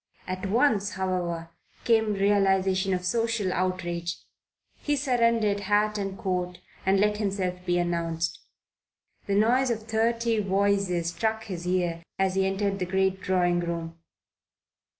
At 0.27 0.47
once, 0.49 0.93
however, 0.93 1.51
came 1.83 2.13
realization 2.15 2.91
of 2.95 3.05
social 3.05 3.53
outrage. 3.53 4.15
He 4.79 4.95
surrendered 4.95 5.59
hat 5.59 5.99
and 5.99 6.17
coat 6.17 6.57
and 6.87 6.99
let 6.99 7.17
himself 7.17 7.63
be 7.67 7.77
announced. 7.77 8.39
The 9.27 9.35
noise 9.35 9.69
of 9.69 9.83
thirty 9.83 10.39
voices 10.39 11.09
struck 11.09 11.43
his 11.43 11.67
ear 11.67 12.01
as 12.17 12.33
he 12.33 12.47
entered 12.47 12.79
the 12.79 12.85
great 12.87 13.21
drawing 13.21 13.59
room. 13.59 13.99